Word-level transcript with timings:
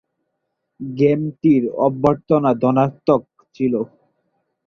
গেমটির 0.79 1.63
অভ্যর্থনা 1.85 2.51
ধনাত্মক 2.61 3.21
ছিল। 3.55 3.73